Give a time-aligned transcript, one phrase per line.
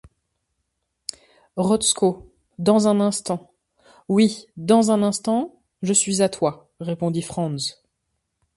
[1.57, 2.31] Rotzko...
[2.57, 3.51] dans un instant...
[4.09, 4.47] oui...
[4.57, 5.61] dans un instant...
[5.83, 7.75] je suis à toi, répondit Franz.